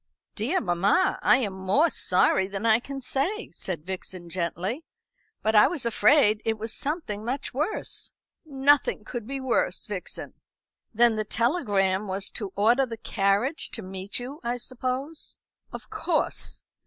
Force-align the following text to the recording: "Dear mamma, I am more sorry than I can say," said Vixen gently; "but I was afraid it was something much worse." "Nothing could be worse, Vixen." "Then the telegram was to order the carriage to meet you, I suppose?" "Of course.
"Dear 0.33 0.59
mamma, 0.61 1.19
I 1.21 1.37
am 1.37 1.53
more 1.53 1.91
sorry 1.91 2.47
than 2.47 2.65
I 2.65 2.79
can 2.79 3.01
say," 3.01 3.51
said 3.51 3.85
Vixen 3.85 4.31
gently; 4.31 4.83
"but 5.43 5.53
I 5.53 5.67
was 5.67 5.85
afraid 5.85 6.41
it 6.43 6.57
was 6.57 6.73
something 6.73 7.23
much 7.23 7.53
worse." 7.53 8.11
"Nothing 8.43 9.03
could 9.03 9.27
be 9.27 9.39
worse, 9.39 9.85
Vixen." 9.85 10.33
"Then 10.91 11.17
the 11.17 11.23
telegram 11.23 12.07
was 12.07 12.31
to 12.31 12.51
order 12.55 12.87
the 12.87 12.97
carriage 12.97 13.69
to 13.73 13.83
meet 13.83 14.17
you, 14.17 14.39
I 14.43 14.57
suppose?" 14.57 15.37
"Of 15.71 15.91
course. 15.91 16.63